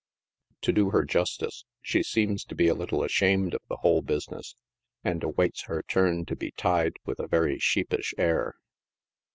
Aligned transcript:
To 0.61 0.71
do 0.71 0.89
her 0.89 1.05
jus 1.05 1.37
tice, 1.37 1.63
she 1.79 2.01
seems 2.01 2.43
to 2.45 2.55
be 2.55 2.67
a 2.67 2.73
little 2.73 3.03
ashamed 3.03 3.53
of 3.53 3.61
the 3.69 3.75
whole 3.81 4.01
business, 4.01 4.55
and 5.03 5.21
awaits 5.23 5.65
her 5.65 5.83
turn 5.83 6.25
to 6.25 6.35
be 6.35 6.49
tied 6.57 6.93
with 7.05 7.19
a 7.19 7.27
very 7.27 7.59
sheepish 7.59 8.15
air. 8.17 8.55